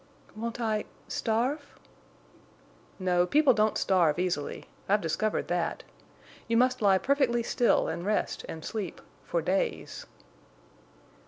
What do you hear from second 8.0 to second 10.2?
rest and sleep—for days."